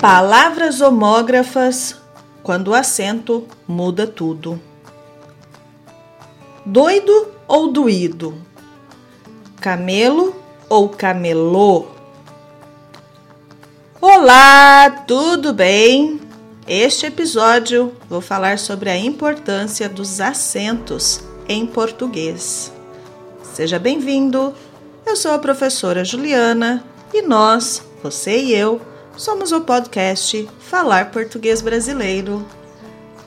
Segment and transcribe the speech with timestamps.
[0.00, 1.96] Palavras homógrafas
[2.44, 4.60] quando o acento muda tudo.
[6.64, 8.40] Doido ou doído?
[9.60, 10.36] Camelo
[10.68, 11.86] ou camelô?
[14.00, 16.20] Olá, tudo bem?
[16.64, 22.72] Este episódio vou falar sobre a importância dos acentos em português.
[23.42, 24.54] Seja bem-vindo!
[25.04, 28.80] Eu sou a professora Juliana e nós, você e eu,
[29.18, 32.46] somos o podcast Falar Português Brasileiro.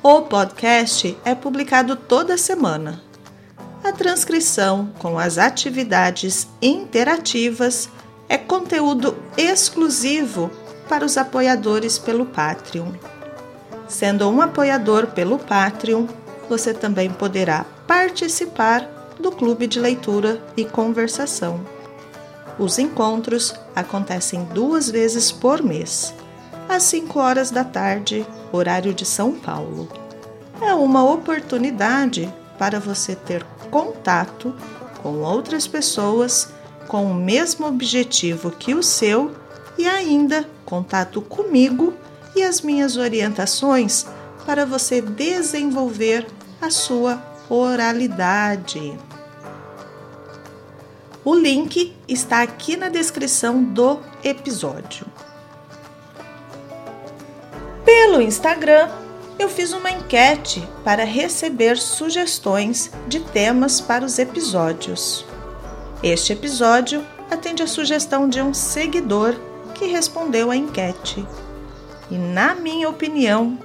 [0.00, 3.02] O podcast é publicado toda semana.
[3.82, 7.88] A transcrição com as atividades interativas
[8.28, 10.48] é conteúdo exclusivo
[10.88, 12.92] para os apoiadores pelo Patreon.
[13.88, 16.06] Sendo um apoiador pelo Patreon,
[16.48, 21.79] você também poderá participar do clube de leitura e conversação
[22.60, 26.14] os encontros acontecem duas vezes por mês,
[26.68, 29.88] às 5 horas da tarde, horário de São Paulo.
[30.60, 34.54] É uma oportunidade para você ter contato
[35.02, 36.52] com outras pessoas
[36.86, 39.34] com o mesmo objetivo que o seu
[39.78, 41.94] e ainda contato comigo
[42.36, 44.04] e as minhas orientações
[44.44, 46.26] para você desenvolver
[46.60, 48.98] a sua oralidade.
[51.22, 55.04] O link está aqui na descrição do episódio.
[57.84, 58.88] Pelo Instagram,
[59.38, 65.26] eu fiz uma enquete para receber sugestões de temas para os episódios.
[66.02, 69.34] Este episódio atende a sugestão de um seguidor
[69.74, 71.26] que respondeu à enquete.
[72.10, 73.58] E, na minha opinião,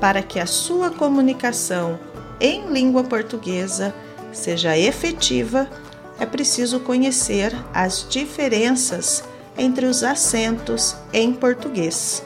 [0.00, 1.98] para que a sua comunicação
[2.40, 3.92] em língua portuguesa
[4.32, 5.68] seja efetiva,
[6.18, 9.24] é preciso conhecer as diferenças
[9.56, 12.22] entre os acentos em português.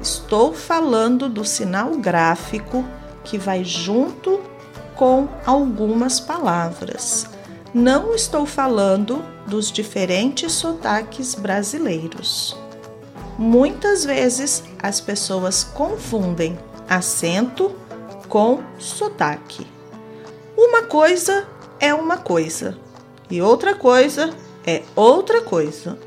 [0.00, 2.84] Estou falando do sinal gráfico
[3.24, 4.40] que vai junto
[4.94, 7.26] com algumas palavras.
[7.72, 12.56] Não estou falando dos diferentes sotaques brasileiros.
[13.38, 16.58] Muitas vezes as pessoas confundem
[16.88, 17.74] acento
[18.28, 19.66] com sotaque.
[20.56, 21.46] Uma coisa
[21.80, 22.78] é uma coisa
[23.30, 24.34] e outra coisa
[24.66, 25.98] é outra coisa.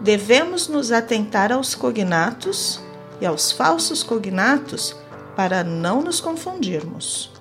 [0.00, 2.80] Devemos nos atentar aos cognatos
[3.20, 4.94] e aos falsos cognatos
[5.34, 7.32] para não nos confundirmos.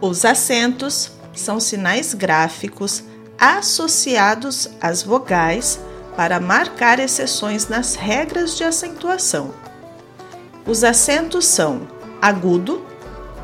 [0.00, 3.04] Os acentos são sinais gráficos
[3.38, 5.80] associados às vogais
[6.16, 9.54] para marcar exceções nas regras de acentuação.
[10.66, 11.88] Os acentos são
[12.20, 12.84] agudo,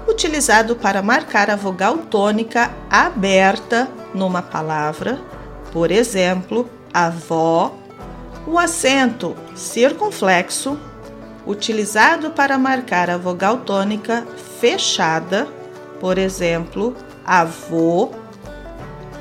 [0.08, 5.20] utilizado para marcar a vogal tônica aberta numa palavra,
[5.70, 7.74] por exemplo, avó,
[8.46, 10.78] o acento circunflexo,
[11.46, 14.26] utilizado para marcar a vogal tônica
[14.58, 15.46] fechada,
[16.00, 18.10] por exemplo, avô,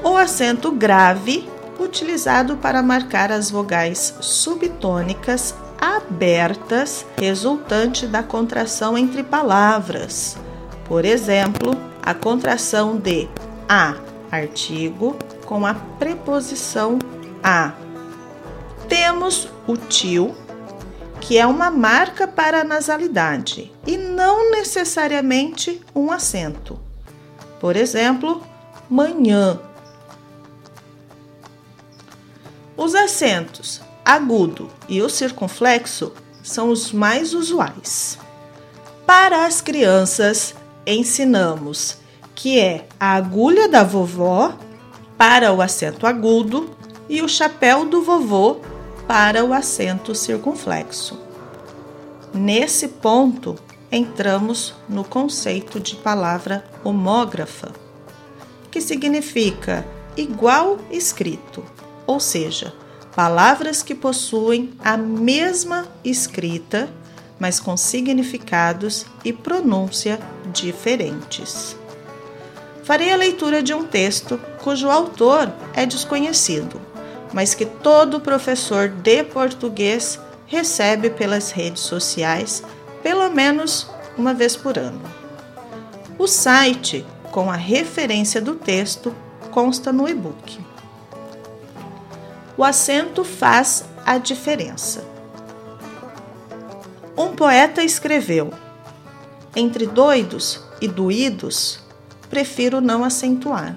[0.04, 1.50] o acento grave,
[1.80, 10.38] utilizado para marcar as vogais subtônicas abertas, resultante da contração entre palavras,
[10.88, 11.72] por exemplo,
[12.02, 13.28] a contração de
[13.68, 13.96] a
[14.32, 17.00] artigo com a preposição
[17.44, 17.74] a.
[18.88, 20.34] Temos o tio,
[21.20, 26.80] que é uma marca para a nasalidade e não necessariamente um acento.
[27.60, 28.42] Por exemplo,
[28.90, 29.60] manhã.
[32.78, 38.18] Os acentos agudo e o circunflexo são os mais usuais.
[39.06, 40.56] Para as crianças,
[40.96, 41.98] ensinamos
[42.34, 44.58] que é a agulha da vovó
[45.18, 46.70] para o acento agudo
[47.10, 48.58] e o chapéu do vovô
[49.08, 51.20] para o acento circunflexo.
[52.34, 53.56] Nesse ponto,
[53.92, 57.72] entramos no conceito de palavra homógrafa,
[58.70, 61.64] que significa igual escrito,
[62.06, 62.74] ou seja,
[63.16, 66.90] palavras que possuem a mesma escrita
[67.40, 70.20] mas com significados e pronúncia
[70.52, 71.76] diferentes.
[72.84, 76.80] Farei a leitura de um texto cujo autor é desconhecido,
[77.34, 82.64] mas que todo professor de português recebe pelas redes sociais
[83.04, 85.02] pelo menos uma vez por ano.
[86.18, 89.14] O site com a referência do texto
[89.52, 90.60] consta no e-book.
[92.58, 95.17] O acento faz a diferença.
[97.18, 98.54] Um poeta escreveu:
[99.56, 101.80] Entre doidos e doídos,
[102.30, 103.76] prefiro não acentuar.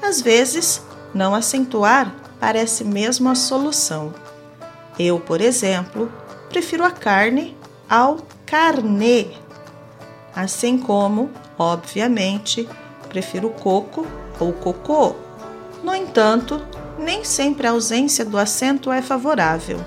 [0.00, 0.80] Às vezes,
[1.12, 4.14] não acentuar parece mesmo a solução.
[4.96, 6.08] Eu, por exemplo,
[6.48, 7.56] prefiro a carne
[7.88, 9.36] ao carne,
[10.34, 12.68] assim como, obviamente,
[13.08, 14.06] prefiro coco
[14.38, 15.16] ou cocô.
[15.82, 16.64] No entanto,
[16.96, 19.84] nem sempre a ausência do acento é favorável.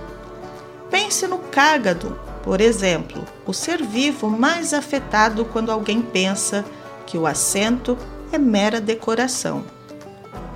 [0.90, 2.20] Pense no cágado,
[2.50, 6.66] por exemplo, o ser vivo mais afetado quando alguém pensa
[7.06, 7.96] que o acento
[8.32, 9.64] é mera decoração.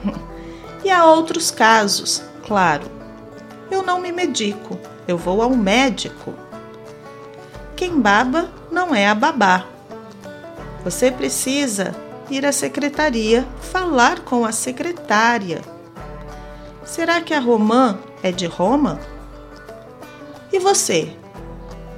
[0.83, 2.89] e há outros casos, claro.
[3.69, 4.75] Eu não me medico,
[5.07, 6.33] eu vou ao médico.
[7.75, 9.67] Quem baba não é a babá.
[10.83, 11.93] Você precisa
[12.27, 15.61] ir à secretaria falar com a secretária.
[16.83, 18.99] Será que a romã é de Roma?
[20.51, 21.15] E você?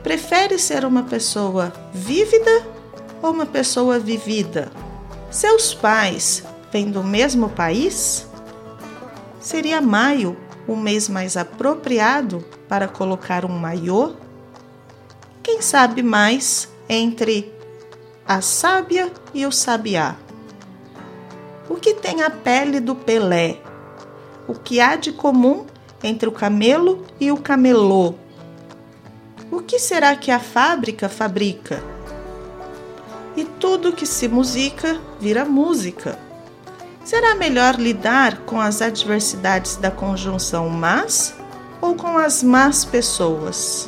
[0.06, 2.64] Prefere ser uma pessoa vívida
[3.24, 4.72] ou uma pessoa vivida?
[5.32, 8.28] Seus pais vêm do mesmo país?
[9.40, 10.38] Seria maio
[10.68, 14.14] o mês mais apropriado para colocar um maiô?
[15.42, 17.52] Quem sabe mais entre
[18.28, 20.18] a sábia e o sabiá?
[21.68, 23.58] O que tem a pele do Pelé?
[24.48, 25.66] O que há de comum
[26.04, 28.14] entre o camelo e o camelô?
[29.52, 31.82] O que será que a fábrica fabrica?
[33.38, 36.18] E tudo que se musica vira música.
[37.04, 41.36] Será melhor lidar com as adversidades da conjunção mas
[41.80, 43.88] ou com as más pessoas?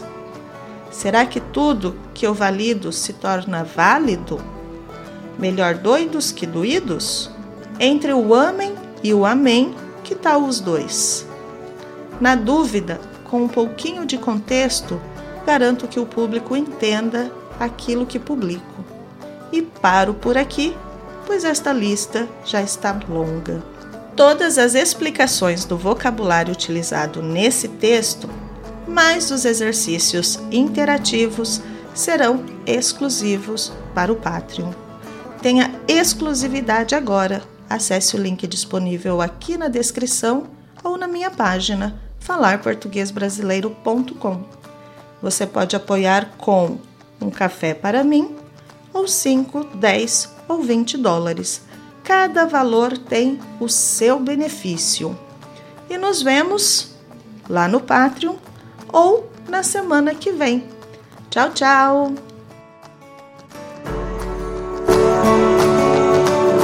[0.92, 4.40] Será que tudo que eu valido se torna válido?
[5.40, 7.32] Melhor doidos que doídos?
[7.80, 11.26] Entre o amém e o amém, que tal os dois?
[12.22, 15.00] Na dúvida, com um pouquinho de contexto,
[15.48, 18.86] garanto que o público entenda aquilo que publico.
[19.52, 20.78] E paro por aqui,
[21.26, 23.64] pois esta lista já está longa.
[24.16, 28.30] Todas as explicações do vocabulário utilizado nesse texto,
[28.88, 31.62] mais os exercícios interativos,
[31.96, 34.74] serão exclusivos para o Patreon.
[35.42, 40.48] Tenha exclusividade agora acesse o link disponível aqui na descrição
[40.84, 44.44] ou na minha página falarportuguesbrasileiro.com.
[45.22, 46.78] Você pode apoiar com
[47.20, 48.36] um café para mim
[48.94, 51.62] ou 5, 10 ou 20 dólares.
[52.04, 55.18] Cada valor tem o seu benefício.
[55.90, 56.96] E nos vemos
[57.50, 58.36] lá no Patreon
[58.92, 60.64] ou na semana que vem.
[61.30, 62.27] Tchau, tchau!